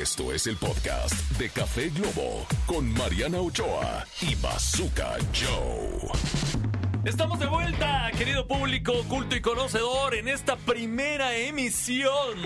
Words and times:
Esto 0.00 0.32
es 0.32 0.46
el 0.46 0.56
podcast 0.56 1.12
de 1.38 1.50
Café 1.50 1.90
Globo 1.90 2.46
con 2.64 2.90
Mariana 2.94 3.40
Ochoa 3.40 4.06
y 4.22 4.34
Bazooka 4.36 5.18
Joe. 5.34 6.08
Estamos 7.04 7.38
de 7.38 7.46
vuelta, 7.46 8.10
querido 8.16 8.46
público 8.46 8.94
culto 9.06 9.36
y 9.36 9.42
conocedor, 9.42 10.14
en 10.14 10.28
esta 10.28 10.56
primera 10.56 11.36
emisión 11.36 12.38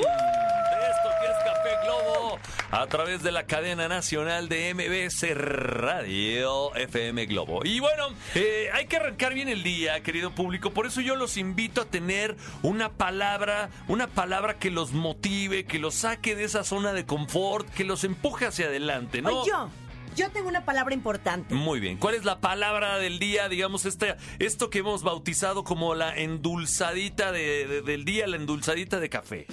a 2.70 2.86
través 2.88 3.22
de 3.22 3.32
la 3.32 3.46
cadena 3.46 3.88
nacional 3.88 4.48
de 4.48 4.74
MBC 4.74 5.34
Radio 5.34 6.74
FM 6.74 7.26
Globo. 7.26 7.64
Y 7.64 7.80
bueno, 7.80 8.08
eh, 8.34 8.68
hay 8.72 8.86
que 8.86 8.96
arrancar 8.96 9.34
bien 9.34 9.48
el 9.48 9.62
día, 9.62 10.02
querido 10.02 10.32
público, 10.34 10.70
por 10.72 10.86
eso 10.86 11.00
yo 11.00 11.14
los 11.16 11.36
invito 11.36 11.82
a 11.82 11.84
tener 11.86 12.36
una 12.62 12.90
palabra, 12.92 13.70
una 13.88 14.08
palabra 14.08 14.54
que 14.58 14.70
los 14.70 14.92
motive, 14.92 15.64
que 15.64 15.78
los 15.78 15.94
saque 15.94 16.34
de 16.34 16.44
esa 16.44 16.64
zona 16.64 16.92
de 16.92 17.06
confort, 17.06 17.68
que 17.70 17.84
los 17.84 18.04
empuje 18.04 18.46
hacia 18.46 18.66
adelante, 18.66 19.22
¿no? 19.22 19.40
Oye, 19.42 19.50
yo, 19.50 19.70
yo 20.16 20.30
tengo 20.30 20.48
una 20.48 20.64
palabra 20.64 20.94
importante. 20.94 21.54
Muy 21.54 21.78
bien. 21.78 21.98
¿Cuál 21.98 22.14
es 22.16 22.24
la 22.24 22.40
palabra 22.40 22.98
del 22.98 23.18
día? 23.18 23.48
Digamos, 23.48 23.84
este, 23.84 24.16
esto 24.38 24.70
que 24.70 24.78
hemos 24.80 25.02
bautizado 25.02 25.62
como 25.64 25.94
la 25.94 26.16
endulzadita 26.16 27.32
de- 27.32 27.66
de- 27.66 27.82
del 27.82 28.04
día, 28.04 28.26
la 28.26 28.36
endulzadita 28.36 28.98
de 28.98 29.08
café. 29.08 29.46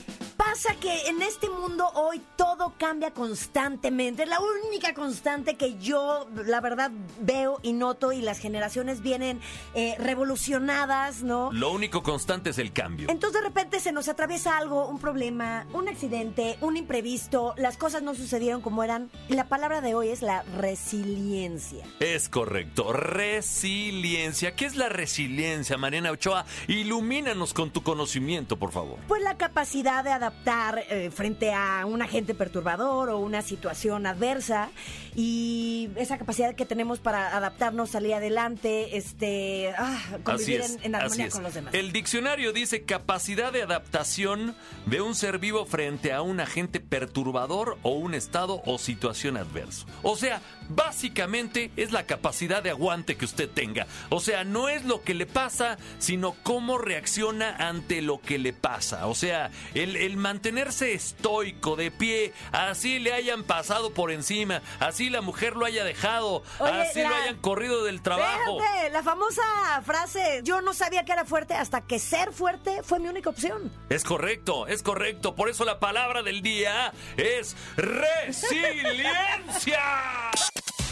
Pasa 0.53 0.75
que 0.75 1.07
en 1.07 1.23
este 1.23 1.49
mundo 1.49 1.89
hoy 1.95 2.21
todo 2.35 2.75
cambia 2.77 3.09
constantemente. 3.09 4.27
La 4.27 4.37
única 4.39 4.93
constante 4.93 5.55
que 5.55 5.79
yo, 5.79 6.27
la 6.45 6.61
verdad, 6.61 6.91
veo 7.21 7.57
y 7.63 7.73
noto 7.73 8.11
y 8.11 8.21
las 8.21 8.37
generaciones 8.37 9.01
vienen 9.01 9.41
eh, 9.73 9.95
revolucionadas, 9.97 11.23
¿no? 11.23 11.51
Lo 11.51 11.71
único 11.71 12.03
constante 12.03 12.51
es 12.51 12.59
el 12.59 12.71
cambio. 12.71 13.09
Entonces 13.09 13.41
de 13.41 13.47
repente 13.47 13.79
se 13.79 13.91
nos 13.91 14.07
atraviesa 14.09 14.55
algo, 14.55 14.87
un 14.87 14.99
problema, 14.99 15.65
un 15.73 15.87
accidente, 15.87 16.59
un 16.61 16.77
imprevisto, 16.77 17.55
las 17.57 17.75
cosas 17.75 18.03
no 18.03 18.13
sucedieron 18.13 18.61
como 18.61 18.83
eran. 18.83 19.09
La 19.29 19.45
palabra 19.45 19.81
de 19.81 19.95
hoy 19.95 20.09
es 20.09 20.21
la 20.21 20.43
resiliencia. 20.43 21.83
Es 21.99 22.29
correcto. 22.29 22.93
Resiliencia. 22.93 24.55
¿Qué 24.55 24.67
es 24.67 24.75
la 24.75 24.89
resiliencia, 24.89 25.79
Mariana 25.79 26.11
Ochoa? 26.11 26.45
Ilumínanos 26.67 27.55
con 27.55 27.71
tu 27.71 27.81
conocimiento, 27.81 28.59
por 28.59 28.71
favor. 28.71 28.99
Pues 29.07 29.23
la 29.23 29.35
capacidad 29.35 30.03
de 30.03 30.11
adaptar 30.11 30.42
eh, 30.45 31.09
frente 31.09 31.53
a 31.53 31.85
un 31.85 32.01
agente 32.01 32.33
perturbador 32.33 33.09
o 33.09 33.19
una 33.19 33.41
situación 33.41 34.05
adversa 34.05 34.71
y 35.15 35.89
esa 35.95 36.17
capacidad 36.17 36.53
que 36.55 36.65
tenemos 36.65 36.99
para 36.99 37.37
adaptarnos, 37.37 37.91
salir 37.91 38.13
adelante, 38.13 38.97
este, 38.97 39.73
ah, 39.77 40.01
convivir 40.23 40.61
es, 40.61 40.79
en, 40.83 40.95
armonía 40.95 41.29
con 41.29 41.43
los 41.43 41.53
demás. 41.53 41.73
El 41.73 41.91
diccionario 41.93 42.51
dice 42.51 42.83
capacidad 42.83 43.53
de 43.53 43.61
adaptación 43.61 44.55
de 44.85 45.01
un 45.01 45.15
ser 45.15 45.39
vivo 45.39 45.65
frente 45.65 46.11
a 46.11 46.21
un 46.21 46.39
agente 46.39 46.79
perturbador 46.79 47.77
o 47.83 47.91
un 47.91 48.13
estado 48.13 48.61
o 48.65 48.77
situación 48.77 49.37
adverso. 49.37 49.85
O 50.01 50.17
sea, 50.17 50.41
básicamente 50.69 51.71
es 51.77 51.91
la 51.91 52.05
capacidad 52.05 52.61
de 52.63 52.71
aguante 52.71 53.15
que 53.15 53.25
usted 53.25 53.49
tenga. 53.49 53.87
O 54.09 54.19
sea, 54.19 54.43
no 54.43 54.67
es 54.67 54.83
lo 54.83 55.03
que 55.03 55.13
le 55.13 55.25
pasa, 55.25 55.77
sino 55.99 56.35
cómo 56.43 56.77
reacciona 56.77 57.55
ante 57.55 58.01
lo 58.01 58.19
que 58.19 58.39
le 58.39 58.51
pasa. 58.51 59.07
O 59.07 59.15
sea, 59.15 59.51
el, 59.73 59.95
el 59.95 60.17
mantenerse 60.33 60.93
estoico, 60.93 61.75
de 61.75 61.91
pie, 61.91 62.33
así 62.51 62.97
le 62.97 63.13
hayan 63.13 63.43
pasado 63.43 63.93
por 63.93 64.11
encima, 64.11 64.63
así 64.79 65.11
la 65.11 65.21
mujer 65.21 65.55
lo 65.55 65.63
haya 65.63 65.83
dejado, 65.83 66.41
Oye, 66.57 66.71
así 66.71 67.03
lo 67.03 67.13
hayan 67.13 67.37
corrido 67.37 67.83
del 67.83 68.01
trabajo. 68.01 68.57
La 68.91 69.03
famosa 69.03 69.43
frase, 69.85 70.41
yo 70.43 70.61
no 70.61 70.73
sabía 70.73 71.05
que 71.05 71.11
era 71.11 71.23
fuerte 71.23 71.53
hasta 71.53 71.81
que 71.81 71.99
ser 71.99 72.33
fuerte 72.33 72.81
fue 72.81 72.97
mi 72.97 73.09
única 73.09 73.29
opción. 73.29 73.71
Es 73.89 74.03
correcto, 74.03 74.65
es 74.65 74.81
correcto. 74.81 75.35
Por 75.35 75.49
eso 75.49 75.65
la 75.65 75.79
palabra 75.79 76.23
del 76.23 76.41
día 76.41 76.91
es 77.15 77.55
resiliencia. 77.77 79.79